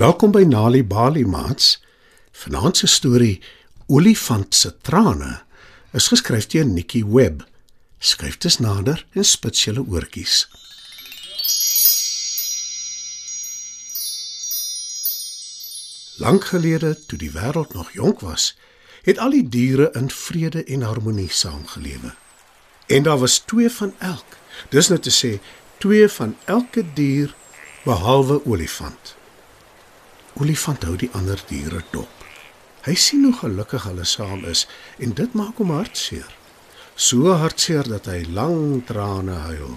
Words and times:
Welkom 0.00 0.30
by 0.32 0.46
Nali 0.48 0.80
Bali 0.80 1.26
Mats. 1.28 1.82
Vanaand 2.32 2.76
se 2.76 2.86
storie 2.86 3.42
Olifant 3.86 4.54
se 4.54 4.70
trane 4.80 5.42
is 5.92 6.06
geskryf 6.08 6.46
deur 6.48 6.64
Nikki 6.64 7.02
Webb. 7.04 7.42
Skryf 7.98 8.38
dit 8.40 8.56
nader 8.64 9.02
en 9.12 9.28
spits 9.28 9.66
julle 9.66 9.84
oortjies. 9.84 10.46
Lank 16.24 16.48
gelede, 16.54 16.94
toe 17.04 17.20
die 17.20 17.30
wêreld 17.36 17.76
nog 17.76 17.92
jonk 17.92 18.24
was, 18.24 18.54
het 19.04 19.20
al 19.20 19.36
die 19.36 19.44
diere 19.44 19.92
in 20.00 20.08
vrede 20.08 20.64
en 20.64 20.88
harmonie 20.88 21.28
saamgelewe. 21.28 22.16
En 22.88 23.04
daar 23.04 23.20
was 23.20 23.38
twee 23.44 23.68
van 23.68 23.92
elk. 23.98 24.40
Dis 24.72 24.88
nou 24.88 25.00
te 25.00 25.12
sê, 25.12 25.36
twee 25.76 26.08
van 26.08 26.36
elke 26.48 26.88
dier 26.96 27.36
behalwe 27.84 28.40
olifant. 28.46 29.19
Olifant 30.40 30.86
hou 30.88 30.94
die 30.96 31.10
ander 31.12 31.40
diere 31.50 31.82
dop. 31.92 32.22
Hy 32.86 32.94
sien 32.96 33.26
hoe 33.26 33.34
gelukkig 33.36 33.84
hulle 33.84 34.06
saam 34.08 34.46
is 34.48 34.62
en 35.04 35.12
dit 35.18 35.34
maak 35.36 35.58
hom 35.60 35.72
hartseer. 35.74 36.30
So 36.96 37.34
hartseer 37.42 37.84
dat 37.92 38.08
hy 38.08 38.22
lang 38.24 38.80
trane 38.88 39.36
huil. 39.44 39.76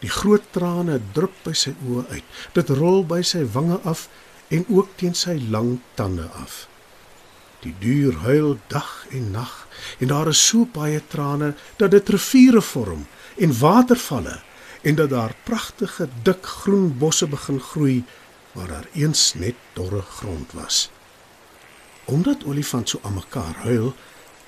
Die 0.00 0.12
groot 0.12 0.48
trane 0.56 0.96
drup 1.12 1.36
by 1.44 1.52
sy 1.52 1.74
oë 1.84 2.06
uit. 2.14 2.32
Dit 2.56 2.72
rol 2.80 3.04
by 3.04 3.20
sy 3.20 3.44
wange 3.52 3.76
af 3.84 4.06
en 4.48 4.64
ook 4.72 4.96
teen 4.96 5.12
sy 5.12 5.36
lang 5.52 5.76
tande 6.00 6.30
af. 6.40 6.64
Die 7.60 7.74
dier 7.82 8.16
huil 8.24 8.56
dag 8.72 9.04
en 9.12 9.30
nag 9.36 9.54
en 10.00 10.08
daar 10.08 10.32
is 10.32 10.40
so 10.40 10.64
baie 10.72 11.04
trane 11.12 11.52
dat 11.76 11.92
dit 11.92 12.16
riviere 12.16 12.64
vorm 12.64 13.04
en 13.36 13.58
watervalle 13.60 14.38
en 14.88 14.96
dat 14.96 15.12
daar 15.12 15.36
pragtige 15.44 16.08
dik 16.24 16.46
groen 16.62 16.94
bosse 16.96 17.28
begin 17.28 17.60
groei 17.60 18.04
waar 18.56 18.68
daar 18.72 18.88
eens 18.92 19.34
net 19.34 19.54
dorre 19.76 20.02
grond 20.02 20.52
was. 20.52 20.90
Omdat 22.04 22.44
olifant 22.44 22.88
so 22.88 22.98
aan 23.02 23.14
mekaar 23.14 23.56
huil, 23.68 23.94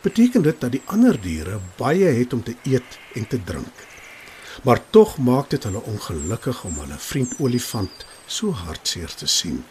beteken 0.01 0.43
dit 0.43 0.61
dat 0.61 0.73
die 0.73 0.83
ander 0.85 1.21
diere 1.21 1.61
baie 1.77 2.11
het 2.19 2.33
om 2.33 2.43
te 2.43 2.57
eet 2.63 2.99
en 3.15 3.27
te 3.27 3.45
drink. 3.45 3.87
Maar 4.63 4.81
tog 4.91 5.19
maak 5.19 5.51
dit 5.51 5.63
hulle 5.63 5.83
ongelukkig 5.83 6.65
om 6.65 6.79
hulle 6.83 6.99
vriend 6.99 7.35
olifant 7.39 8.07
so 8.27 8.53
hartseer 8.53 9.15
te 9.15 9.27
sien. 9.27 9.65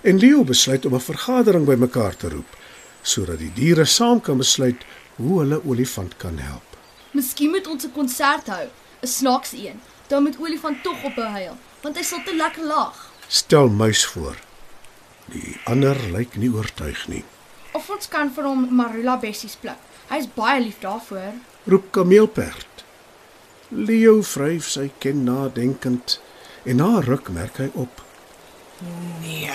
En 0.00 0.18
Leo 0.18 0.44
besluit 0.44 0.86
om 0.86 0.94
'n 0.94 1.00
vergadering 1.00 1.66
bymekaar 1.66 2.16
te 2.16 2.28
roep 2.28 2.56
sodat 3.02 3.38
die 3.38 3.52
diere 3.54 3.84
saam 3.84 4.20
kan 4.20 4.36
besluit 4.36 4.82
hoe 5.16 5.38
hulle 5.40 5.60
olifant 5.64 6.16
kan 6.16 6.38
help. 6.38 6.76
Miskien 7.12 7.50
moet 7.50 7.66
ons 7.66 7.84
'n 7.84 7.92
konsert 7.92 8.46
hou, 8.46 8.66
'n 9.02 9.06
snaakse 9.06 9.56
een. 9.56 9.80
Dan 10.06 10.22
moet 10.22 10.38
olifant 10.38 10.82
tog 10.82 11.04
op 11.04 11.16
huil, 11.16 11.56
want 11.82 11.96
hy 11.96 12.02
sal 12.02 12.22
te 12.24 12.34
lekker 12.36 12.64
lag. 12.64 13.05
Stel 13.28 13.68
muis 13.68 14.06
voor. 14.06 14.36
Die 15.26 15.56
ander 15.64 15.98
lyk 16.12 16.36
nie 16.36 16.50
oortuig 16.54 17.08
nie. 17.10 17.24
Of 17.74 17.88
ons 17.90 18.08
kan 18.08 18.30
vir 18.30 18.46
hom 18.46 18.68
marula 18.78 19.16
bessies 19.18 19.56
pluk. 19.58 19.80
Hy's 20.06 20.28
baie 20.36 20.60
lief 20.62 20.78
daarvoor. 20.84 21.34
Roep 21.66 21.90
kameelperd. 21.96 22.84
Leo 23.74 24.20
vryf 24.22 24.68
sy 24.70 24.86
ken 25.02 25.24
nadenkend 25.26 26.20
en 26.62 26.78
na 26.78 27.00
ruk 27.02 27.32
merk 27.34 27.58
hy 27.58 27.66
op. 27.74 28.04
Nee. 29.24 29.50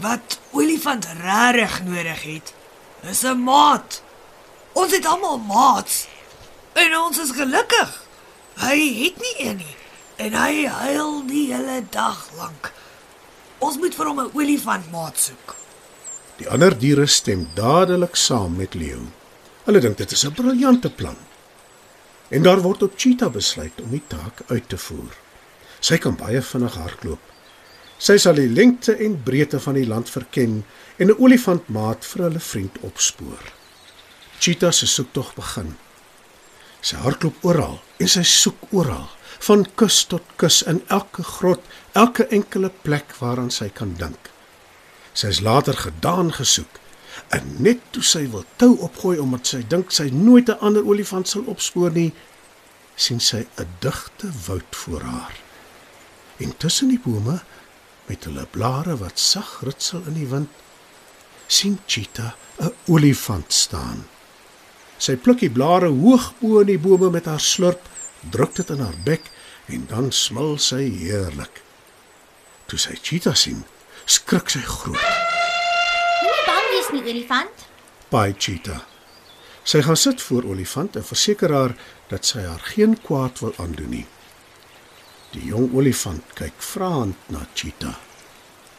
Wat 0.00 0.38
olifant 0.56 1.04
regtig 1.20 1.82
nodig 1.84 2.22
het, 2.22 2.54
is 3.12 3.22
'n 3.28 3.44
maat. 3.44 4.02
Ons 4.72 4.92
het 4.96 5.06
almal 5.06 5.38
maats. 5.38 6.08
En 6.72 6.96
ons 6.96 7.18
is 7.18 7.30
gelukkig. 7.30 8.04
Hy 8.56 8.78
het 9.04 9.20
nie 9.20 9.36
een 9.38 9.56
nie 9.56 9.76
en 10.16 10.34
hy 10.34 10.66
huil 10.66 11.26
die 11.26 11.46
hele 11.52 11.82
dag 11.90 12.28
lank. 12.36 12.72
Ons 13.58 13.78
moet 13.78 13.94
vir 13.94 14.06
hom 14.06 14.20
'n 14.20 14.30
olifant 14.34 14.90
maat 14.90 15.18
soek. 15.18 15.56
Die 16.36 16.48
ander 16.48 16.78
diere 16.78 17.06
stem 17.06 17.48
dadelik 17.54 18.16
saam 18.16 18.56
met 18.56 18.74
Leo. 18.74 19.02
Hulle 19.64 19.80
dink 19.80 19.96
dit 19.96 20.12
is 20.12 20.24
'n 20.24 20.34
briljante 20.34 20.90
plan. 20.90 21.16
En 22.28 22.42
daar 22.42 22.60
word 22.60 22.82
op 22.82 22.92
Cheetah 22.96 23.32
besluit 23.32 23.80
om 23.82 23.90
die 23.90 24.02
taak 24.06 24.42
uit 24.46 24.68
te 24.68 24.78
voer. 24.78 25.14
Sy 25.80 25.98
kan 25.98 26.16
baie 26.16 26.42
vinnig 26.42 26.74
hardloop. 26.74 27.20
Sy 27.98 28.16
sal 28.16 28.34
die 28.34 28.48
lengte 28.48 28.96
en 28.96 29.22
breedte 29.22 29.60
van 29.60 29.74
die 29.74 29.86
land 29.86 30.10
verken 30.10 30.64
en 30.96 31.06
'n 31.06 31.18
olifantmaat 31.18 32.04
vir 32.04 32.22
hulle 32.22 32.40
vriend 32.40 32.78
opspoor. 32.80 33.42
Cheetah 34.38 34.72
se 34.72 34.86
soektog 34.86 35.34
begin. 35.34 35.76
Sy 36.82 36.98
hardloop 36.98 37.44
oral 37.46 37.78
en 38.02 38.08
sy 38.10 38.24
soek 38.26 38.72
oral 38.74 39.06
van 39.46 39.64
kus 39.78 40.02
tot 40.10 40.26
kus 40.38 40.60
in 40.70 40.80
elke 40.88 41.22
grot, 41.26 41.62
elke 41.98 42.26
enkele 42.34 42.70
plek 42.82 43.14
waaraan 43.20 43.50
sy 43.54 43.68
kan 43.74 43.94
dink. 43.98 44.30
Sy 45.14 45.30
is 45.34 45.42
later 45.46 45.76
gedaan 45.78 46.32
gesoek 46.34 46.80
en 47.36 47.48
net 47.62 47.82
toe 47.94 48.02
sy 48.06 48.24
wil 48.32 48.44
tou 48.60 48.74
opgooi 48.86 49.18
omdat 49.22 49.50
sy 49.50 49.62
dink 49.74 49.92
sy 49.92 50.08
nooit 50.10 50.48
'n 50.48 50.58
ander 50.60 50.86
olifant 50.86 51.28
sal 51.28 51.44
opspoor 51.46 51.92
nie, 51.92 52.12
sien 52.96 53.20
sy 53.20 53.46
'n 53.58 53.68
digte 53.80 54.32
woud 54.46 54.76
voor 54.76 55.02
haar. 55.02 55.36
En 56.38 56.56
tussen 56.56 56.88
die 56.88 57.02
bome 57.04 57.42
met 58.06 58.24
hulle 58.24 58.46
blare 58.50 58.96
wat 58.96 59.18
sag 59.18 59.60
ritsel 59.62 60.02
in 60.06 60.14
die 60.14 60.26
wind, 60.26 60.50
sien 61.46 61.78
Cheetah 61.86 62.32
'n 62.58 62.74
olifant 62.86 63.52
staan. 63.52 64.04
Sy 65.02 65.16
pluk 65.18 65.40
die 65.42 65.50
blare 65.50 65.88
hoog 65.90 66.28
bo 66.38 66.60
in 66.60 66.68
die 66.70 66.78
bome 66.78 67.08
met 67.10 67.26
haar 67.26 67.42
slurp 67.42 67.88
druk 68.30 68.54
dit 68.54 68.68
in 68.70 68.82
haar 68.84 68.98
bek 69.02 69.24
en 69.74 69.86
dan 69.90 70.12
smil 70.14 70.54
sy 70.62 70.84
heerlik. 71.00 71.62
Toe 72.70 72.78
sy 72.78 72.94
cheetah 73.02 73.34
sien, 73.34 73.64
skrik 74.06 74.52
sy 74.54 74.62
groot. 74.62 75.02
Moenie 76.22 76.44
bang 76.46 76.68
wees 76.74 76.90
nie, 76.94 77.02
olifant. 77.02 77.66
Baie 78.12 78.36
cheetah. 78.38 78.84
Sy 79.66 79.82
gaan 79.82 79.98
sit 79.98 80.22
voor 80.22 80.46
olifant 80.54 80.94
en 80.98 81.06
verseker 81.06 81.50
haar 81.54 81.74
dat 82.10 82.26
sy 82.26 82.46
haar 82.46 82.62
geen 82.70 82.94
kwaad 83.02 83.42
wil 83.42 83.54
aandoen 83.62 83.90
nie. 83.96 84.06
Die 85.34 85.48
jong 85.50 85.72
olifant 85.74 86.34
kyk 86.38 86.62
vraend 86.62 87.30
na 87.32 87.42
cheetah. 87.58 87.98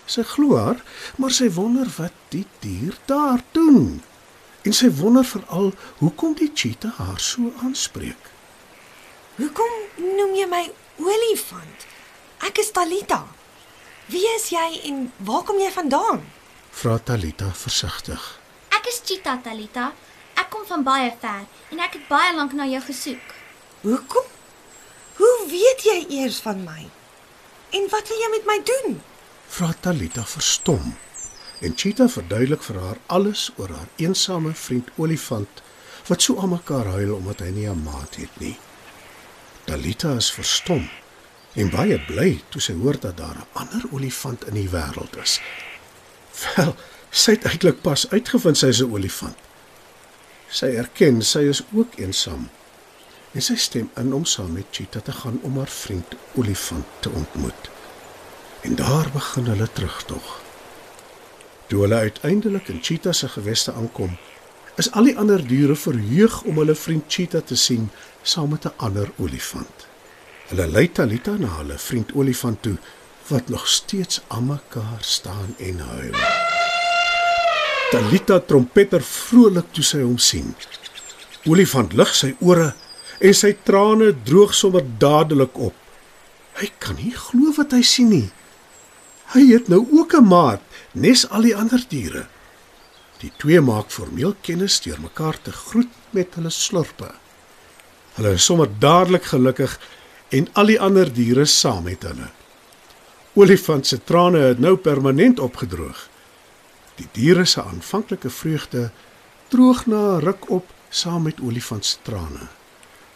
Sy 0.07 0.23
glo 0.28 0.55
haar, 0.59 0.79
maar 1.19 1.35
sy 1.35 1.50
wonder 1.55 1.91
wat 1.97 2.16
die 2.31 2.45
dier 2.63 2.95
daar 3.11 3.44
doen. 3.55 4.03
En 4.63 4.74
sy 4.74 4.90
wonder 5.00 5.25
veral 5.28 5.74
hoekom 6.00 6.35
die 6.40 6.51
cheetah 6.56 6.96
haar 6.97 7.19
so 7.19 7.51
aanspreek. 7.63 8.29
Hoekom 9.35 9.74
noem 9.97 10.35
jy 10.38 10.46
my 10.47 10.63
olifant? 11.03 11.88
Ek 12.47 12.62
is 12.63 12.72
Talita. 12.75 13.23
Wie 14.12 14.23
is 14.35 14.50
jy 14.53 14.68
en 14.90 15.06
waar 15.28 15.44
kom 15.47 15.59
jy 15.59 15.72
vandaan? 15.72 16.23
Vra 16.73 16.97
Talita 17.00 17.52
versigtig. 17.56 18.23
Ek 18.73 18.88
is 18.91 19.02
Cheetah 19.03 19.41
Talita. 19.44 19.91
Ek 20.40 20.50
kom 20.52 20.66
van 20.68 20.84
baie 20.84 21.12
ver 21.22 21.44
en 21.72 21.84
ek 21.84 22.00
het 22.00 22.07
baie 22.09 22.34
lank 22.35 22.56
na 22.57 22.68
jou 22.68 22.81
gesoek. 22.88 23.35
Hoekom? 23.84 24.28
Hoe 25.19 25.34
weet 25.52 25.84
jy 25.85 25.97
eers 26.19 26.40
van 26.44 26.63
my? 26.66 26.88
En 27.73 27.90
wat 27.91 28.07
wil 28.09 28.22
jy 28.22 28.29
met 28.34 28.47
my 28.50 28.59
doen? 28.69 29.02
Vra 29.53 29.73
Talita 29.81 30.23
verstom. 30.25 30.96
En 31.63 31.72
Cheetah 31.75 32.09
verduidelik 32.12 32.63
vir 32.68 32.79
haar 32.84 32.97
alles 33.07 33.46
oor 33.56 33.72
haar 33.72 33.91
eensame 33.96 34.51
vriend 34.53 34.90
olifant 35.00 35.62
wat 36.09 36.22
so 36.22 36.35
aan 36.43 36.52
mekaar 36.52 36.90
huil 36.97 37.14
omdat 37.16 37.40
hy 37.40 37.52
nie 37.55 37.70
'n 37.70 37.84
maat 37.84 38.16
het 38.20 38.40
nie. 38.40 38.58
Talita 39.64 40.16
is 40.20 40.32
verstom 40.32 40.90
en 41.55 41.70
baie 41.70 41.99
bly 42.08 42.41
toe 42.49 42.61
sy 42.61 42.73
hoor 42.73 42.99
dat 42.99 43.17
daar 43.17 43.38
'n 43.40 43.47
ander 43.53 43.84
olifant 43.91 44.47
in 44.47 44.53
die 44.53 44.70
wêreld 44.70 45.16
is. 45.23 45.40
Wel, 46.55 46.76
sy 47.09 47.32
het 47.32 47.46
eintlik 47.46 47.82
pas 47.82 48.09
uitgevind 48.09 48.58
sy 48.58 48.67
is 48.67 48.82
'n 48.82 48.91
olifant. 48.91 49.38
Sy 50.49 50.66
erken 50.66 51.22
sy 51.22 51.40
is 51.40 51.64
ook 51.72 51.96
eensaam. 51.96 52.49
En 53.32 53.41
sy 53.41 53.55
stem 53.55 53.90
in 53.96 54.14
om 54.14 54.26
saam 54.26 54.52
met 54.52 54.66
Cheetah 54.72 55.02
te 55.02 55.11
gaan 55.11 55.40
om 55.41 55.58
haar 55.58 55.72
vriend 55.72 56.16
olifant 56.35 56.85
te 56.99 57.09
ontmoet. 57.09 57.70
En 58.61 58.76
daar 58.76 59.09
begin 59.14 59.46
hulle 59.46 59.72
terugtog. 59.73 60.42
Toe 61.73 61.81
hulle 61.81 62.03
uiteindelik 62.05 62.67
in 62.70 62.84
Cheetah 62.85 63.14
se 63.17 63.28
geweste 63.34 63.73
aankom, 63.73 64.11
is 64.78 64.91
al 64.93 65.08
die 65.09 65.16
ander 65.17 65.41
diere 65.41 65.73
verheug 65.73 66.35
om 66.46 66.59
hulle 66.61 66.75
vriend 66.78 67.08
Cheetah 67.09 67.41
te 67.49 67.55
sien 67.58 67.87
saam 68.22 68.52
met 68.53 68.67
'n 68.70 68.73
ander 68.78 69.09
olifant. 69.17 69.87
Hulle 70.49 70.67
lei 70.67 70.91
Talita 70.91 71.34
na 71.37 71.49
hulle 71.58 71.78
vriend 71.78 72.14
olifant 72.14 72.61
toe 72.61 72.78
wat 73.28 73.49
nog 73.49 73.67
steeds 73.67 74.22
aan 74.28 74.46
mekaar 74.46 75.02
staan 75.02 75.55
en 75.58 75.79
huil. 75.79 76.14
Talita 77.91 78.40
trompeter 78.40 79.02
vrolik 79.02 79.66
toe 79.72 79.84
sy 79.84 80.02
hom 80.02 80.17
sien. 80.17 80.55
Olifant 81.46 81.93
lig 81.93 82.16
sy 82.16 82.35
ore 82.40 82.73
en 83.19 83.34
sy 83.34 83.58
trane 83.64 84.14
droog 84.23 84.53
sommer 84.53 84.85
dadelik 84.97 85.58
op. 85.58 85.73
Hy 86.53 86.72
kan 86.78 86.96
nie 86.96 87.16
glo 87.16 87.52
wat 87.58 87.72
hy 87.72 87.81
sien 87.81 88.09
nie. 88.09 88.29
Hy 89.34 89.47
het 89.49 89.67
nou 89.67 89.87
ook 89.91 90.14
'n 90.14 90.28
maat, 90.28 90.61
nes 90.93 91.25
al 91.29 91.41
die 91.47 91.55
ander 91.57 91.81
diere. 91.90 92.28
Die 93.22 93.31
twee 93.41 93.61
maak 93.61 93.91
formeel 93.91 94.35
kennis 94.45 94.79
deur 94.84 94.99
mekaar 95.01 95.40
te 95.41 95.51
groet 95.51 95.91
met 96.11 96.35
hulle 96.37 96.51
slurpe. 96.53 97.09
Hulle 98.17 98.35
is 98.37 98.45
sommer 98.45 98.69
dadelik 98.79 99.25
gelukkig 99.31 99.78
en 100.29 100.49
al 100.53 100.69
die 100.69 100.79
ander 100.79 101.09
diere 101.13 101.45
saam 101.49 101.87
met 101.90 102.05
hulle. 102.05 102.29
Olifant 103.34 103.87
se 103.90 103.97
trane 104.05 104.43
het 104.51 104.59
nou 104.61 104.75
permanent 104.78 105.40
opgedroog. 105.41 106.09
Die 106.99 107.07
diere 107.16 107.45
se 107.49 107.63
aanvanklike 107.63 108.29
vreugde 108.29 108.91
droog 109.49 109.85
na 109.85 110.17
'n 110.17 110.22
ruk 110.22 110.49
op 110.49 110.66
saam 110.90 111.23
met 111.23 111.41
olifant 111.41 111.85
se 111.85 111.97
trane, 112.01 112.47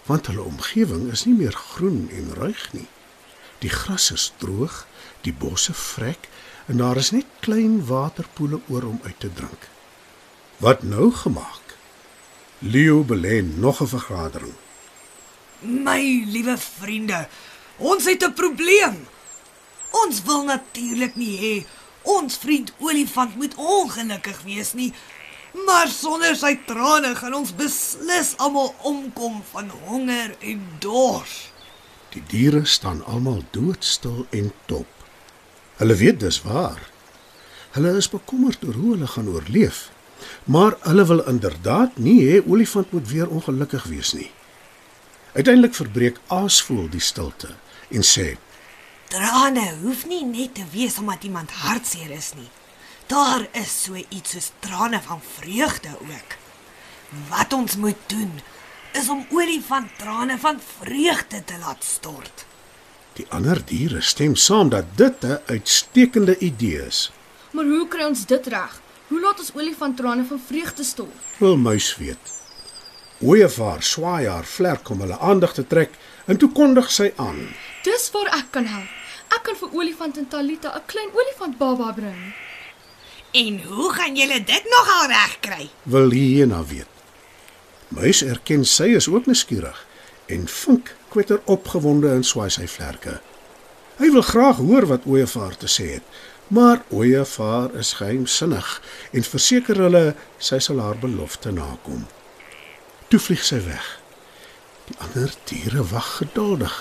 want 0.06 0.28
hulle 0.28 0.42
omgewing 0.42 1.12
is 1.12 1.26
nie 1.26 1.36
meer 1.36 1.54
groen 1.54 2.10
en 2.12 2.34
ruig 2.34 2.74
nie. 2.74 2.88
Die 3.60 3.70
gras 3.70 4.12
is 4.12 4.34
droog, 4.38 4.86
die 5.22 5.34
bosse 5.34 5.74
vrek 5.74 6.30
en 6.68 6.78
daar 6.78 6.98
is 6.98 7.12
net 7.12 7.26
klein 7.40 7.86
waterpoele 7.86 8.60
oor 8.68 8.84
om 8.84 9.00
uit 9.04 9.20
te 9.20 9.34
drink. 9.34 9.70
Wat 10.58 10.84
nou 10.84 11.12
gemaak? 11.12 11.78
Leo 12.60 13.04
belê 13.04 13.42
nog 13.42 13.82
'n 13.82 13.88
vergadering. 13.88 14.56
My 15.60 16.24
liewe 16.26 16.58
vriende, 16.58 17.28
ons 17.78 18.06
het 18.06 18.24
'n 18.24 18.34
probleem. 18.34 19.08
Ons 19.92 20.24
wil 20.24 20.44
natuurlik 20.44 21.16
nie 21.16 21.38
hê 21.40 21.66
ons 22.08 22.38
vriend 22.38 22.72
olifant 22.80 23.36
moet 23.36 23.56
ongelukkig 23.56 24.42
wees 24.42 24.74
nie. 24.74 24.94
Maar 25.66 25.88
sonder 25.88 26.36
sy 26.36 26.54
trane 26.68 27.16
gaan 27.16 27.34
ons 27.34 27.54
beslis 27.56 28.34
almal 28.44 28.74
omkom 28.86 29.42
van 29.52 29.72
honger 29.88 30.36
en 30.40 30.62
dors. 30.80 31.38
Die 32.14 32.24
diere 32.28 32.66
staan 32.66 33.04
almal 33.06 33.44
doodstil 33.52 34.26
en 34.30 34.52
dop. 34.66 34.97
Hulle 35.78 35.96
weet 35.96 36.20
dis 36.20 36.42
waar. 36.42 36.80
Hulle 37.76 37.94
is 37.98 38.10
bekommerd 38.10 38.64
oor 38.66 38.74
hoe 38.74 38.92
hulle 38.96 39.08
gaan 39.08 39.30
oorleef. 39.30 39.90
Maar 40.44 40.78
hulle 40.82 41.06
wil 41.06 41.22
inderdaad 41.30 41.98
nie 42.02 42.18
hê 42.26 42.42
olifant 42.48 42.92
moet 42.92 43.10
weer 43.10 43.30
ongelukkig 43.30 43.84
wees 43.84 44.14
nie. 44.18 44.32
Uiteindelik 45.38 45.76
verbreek 45.76 46.18
Aasvoël 46.28 46.90
die 46.90 47.04
stilte 47.04 47.54
en 47.94 48.02
sê: 48.02 48.38
Trane 49.08 49.68
hoef 49.84 50.08
nie 50.10 50.24
net 50.26 50.56
te 50.58 50.66
wees 50.72 50.98
omdat 50.98 51.24
iemand 51.24 51.52
hartseer 51.52 52.10
is 52.12 52.34
nie. 52.36 52.50
Daar 53.08 53.46
is 53.52 53.84
so 53.84 53.96
iets 53.96 54.34
soos 54.34 54.52
trane 54.60 55.02
van 55.02 55.22
vreugde 55.38 55.94
ook. 56.02 56.36
Wat 57.30 57.54
ons 57.54 57.76
moet 57.76 58.02
doen 58.08 58.34
is 58.98 59.10
om 59.10 59.26
olifant 59.32 59.94
trane 59.98 60.38
van 60.38 60.60
vreugde 60.80 61.44
te 61.44 61.58
laat 61.60 61.84
stort. 61.84 62.46
Die 63.18 63.26
ander 63.34 63.58
diere 63.66 64.02
stem 64.06 64.36
saam 64.38 64.70
dat 64.70 64.86
dit 64.96 65.24
'n 65.26 65.40
uitstekende 65.46 66.38
idee 66.38 66.86
is. 66.86 67.12
Maar 67.52 67.66
hoe 67.66 67.88
kry 67.88 68.04
ons 68.04 68.26
dit 68.26 68.48
reg? 68.48 68.82
Hoe 69.08 69.22
laat 69.22 69.40
ons 69.40 69.54
olifant 69.54 69.98
trane 69.98 70.26
van 70.26 70.42
vreugde 70.48 70.84
stort? 70.84 71.18
Wil 71.38 71.58
muis 71.58 71.98
weet. 71.98 72.24
Ooievaar 73.20 73.84
swaai 73.84 74.28
haar 74.28 74.46
vlerk 74.46 74.90
om 74.90 75.00
hulle 75.02 75.18
aandag 75.18 75.54
te 75.54 75.68
trek 75.68 75.90
en 76.26 76.38
toe 76.38 76.52
kondig 76.52 76.92
sy 76.92 77.14
aan. 77.16 77.40
Dis 77.84 78.12
waar 78.12 78.30
ek 78.38 78.52
kan 78.52 78.66
help. 78.66 78.92
Ek 79.28 79.44
kan 79.44 79.56
vir 79.56 79.74
olifant 79.74 80.18
en 80.18 80.28
Talita 80.28 80.76
'n 80.76 80.86
klein 80.86 81.10
olifant 81.14 81.58
baba 81.58 81.92
bring. 81.92 82.34
En 83.32 83.64
hoe 83.64 83.94
gaan 83.94 84.16
julle 84.16 84.44
dit 84.44 84.64
nogal 84.70 85.08
regkry? 85.08 85.70
Wil 85.84 86.10
hyena 86.12 86.66
weet. 86.66 86.94
Muis 87.88 88.22
erken 88.22 88.66
sy 88.66 88.84
is 88.84 89.08
ook 89.08 89.26
nuuskierig 89.26 89.86
en 90.26 90.48
vink 90.48 90.96
kwetter 91.18 91.40
opgewonde 91.50 92.12
en 92.14 92.22
swaai 92.22 92.52
sy 92.54 92.68
vlerke. 92.70 93.16
Hy 93.98 94.12
wil 94.14 94.22
graag 94.22 94.60
hoor 94.62 94.86
wat 94.86 95.08
Ooievaar 95.10 95.56
te 95.58 95.66
sê 95.66 95.88
het, 95.96 96.18
maar 96.54 96.84
Ooievaar 96.94 97.74
is 97.82 97.96
geheimsinnig 97.98 98.68
en 99.18 99.26
verseker 99.26 99.82
hulle 99.82 100.04
sy 100.38 100.60
sal 100.62 100.84
haar 100.84 101.00
belofte 101.02 101.50
nakom. 101.50 102.04
Toe 103.10 103.20
vlieg 103.24 103.42
sy 103.48 103.64
weg. 103.66 103.88
Die 104.92 104.98
ander 105.08 105.34
diere 105.50 105.88
wag 105.90 106.12
geduldig. 106.20 106.76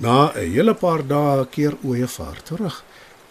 Na 0.00 0.32
'n 0.32 0.48
hele 0.56 0.74
paar 0.74 1.04
dae 1.04 1.44
keer 1.44 1.76
Ooievaar 1.84 2.40
terug 2.42 2.84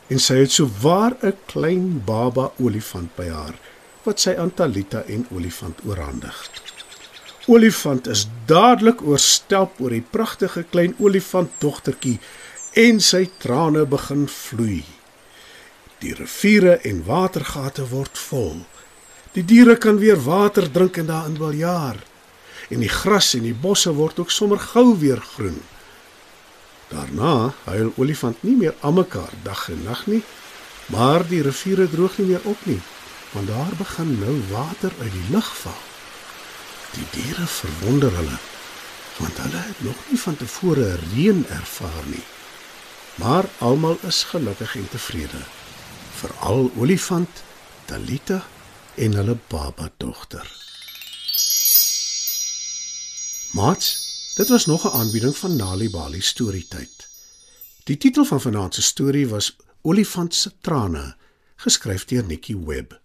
en 0.08 0.19
sy 0.19 0.38
het 0.44 0.51
so 0.51 0.69
waar 0.81 1.18
'n 1.22 1.34
klein 1.50 2.04
baba 2.06 2.51
olifant 2.62 3.10
by 3.16 3.30
haar 3.30 3.58
wat 4.04 4.19
sy 4.19 4.38
aan 4.38 4.54
Talita 4.54 5.01
en 5.01 5.25
olifant 5.31 5.81
oorhandig. 5.86 6.64
Olifant 7.45 8.07
is 8.09 8.24
dadelik 8.50 9.03
oorstelp 9.06 9.77
oor 9.77 9.94
die 9.94 10.01
pragtige 10.01 10.63
klein 10.71 10.95
olifant 10.97 11.51
dogtertjie 11.62 12.15
en 12.81 12.97
sy 12.97 13.27
trane 13.44 13.83
begin 13.86 14.24
vloei. 14.31 14.81
Die 16.01 16.15
riviere 16.18 16.80
en 16.89 17.03
watergate 17.06 17.86
word 17.94 18.18
vol. 18.31 18.65
Die 19.38 19.45
diere 19.45 19.77
kan 19.77 20.01
weer 20.01 20.18
water 20.25 20.65
drink 20.71 20.97
en 20.97 21.12
daarin 21.13 21.38
wil 21.38 21.53
jaar. 21.62 22.01
En 22.74 22.81
die 22.81 22.89
gras 22.89 23.36
en 23.38 23.45
die 23.45 23.53
bosse 23.53 23.94
word 23.94 24.25
ook 24.25 24.33
sommer 24.33 24.65
gou 24.74 24.88
weer 24.98 25.21
groen. 25.38 25.62
Daarna 26.89 27.53
huil 27.69 27.94
olifant 28.01 28.41
nie 28.41 28.57
meer 28.57 28.74
almekaar 28.81 29.33
dag 29.45 29.68
en 29.69 29.86
nag 29.86 30.07
nie, 30.09 30.24
maar 30.89 31.21
die 31.30 31.45
riviere 31.45 31.86
droog 31.94 32.18
nie 32.18 32.31
meer 32.33 32.45
op 32.50 32.65
nie, 32.65 32.81
want 33.38 33.53
daar 33.53 33.77
begin 33.77 34.18
nou 34.21 34.39
water 34.50 34.94
uit 35.01 35.13
die 35.13 35.30
lug 35.30 35.57
val. 35.62 35.83
Die 36.95 37.07
diere 37.12 37.47
verwonder 37.47 38.13
hulle, 38.15 38.38
want 39.18 39.38
hulle 39.44 39.62
het 39.68 39.81
nog 39.83 39.97
nie 40.09 40.19
van 40.19 40.38
tevore 40.39 40.95
reën 40.95 41.45
ervaar 41.47 42.06
nie. 42.07 42.24
Maar 43.15 43.50
almal 43.57 43.97
is 44.07 44.24
gelukkig 44.24 44.75
en 44.75 44.89
tevrede, 44.89 45.42
veral 46.19 46.71
olifant, 46.75 47.44
Talita 47.86 48.45
en 48.95 49.13
hulle 49.13 49.38
baba 49.47 49.92
dogter. 49.97 50.47
Mats, 53.51 53.91
dit 54.36 54.50
was 54.50 54.65
nog 54.65 54.83
'n 54.83 54.98
aanbieding 55.00 55.38
van 55.38 55.56
Nali 55.56 55.89
Bali 55.89 56.21
Storytyd. 56.21 57.07
Die 57.83 57.98
titel 57.98 58.25
van 58.25 58.41
vanaand 58.41 58.74
se 58.74 58.81
storie 58.81 59.27
was 59.27 59.56
Olifant 59.81 60.36
se 60.36 60.51
trane, 60.62 61.15
geskryf 61.56 62.06
deur 62.06 62.24
Nikki 62.25 62.57
Webb. 62.57 63.05